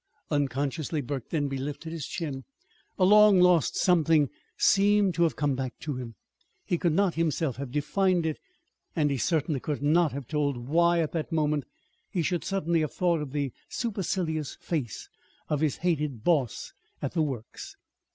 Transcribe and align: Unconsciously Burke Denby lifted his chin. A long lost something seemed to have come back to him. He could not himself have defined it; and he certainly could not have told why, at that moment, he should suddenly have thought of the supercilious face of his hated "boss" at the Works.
Unconsciously 0.31 0.99
Burke 0.99 1.29
Denby 1.29 1.59
lifted 1.59 1.91
his 1.93 2.07
chin. 2.07 2.43
A 2.97 3.05
long 3.05 3.39
lost 3.39 3.75
something 3.77 4.31
seemed 4.57 5.13
to 5.13 5.21
have 5.21 5.35
come 5.35 5.53
back 5.53 5.77
to 5.81 5.93
him. 5.93 6.15
He 6.65 6.79
could 6.79 6.93
not 6.93 7.13
himself 7.13 7.57
have 7.57 7.69
defined 7.71 8.25
it; 8.25 8.39
and 8.95 9.11
he 9.11 9.19
certainly 9.19 9.59
could 9.59 9.83
not 9.83 10.11
have 10.11 10.27
told 10.27 10.67
why, 10.67 11.01
at 11.01 11.11
that 11.11 11.31
moment, 11.31 11.65
he 12.09 12.23
should 12.23 12.43
suddenly 12.43 12.79
have 12.79 12.95
thought 12.95 13.21
of 13.21 13.31
the 13.31 13.53
supercilious 13.69 14.57
face 14.59 15.07
of 15.49 15.59
his 15.61 15.75
hated 15.85 16.23
"boss" 16.23 16.73
at 16.99 17.13
the 17.13 17.21
Works. 17.21 17.75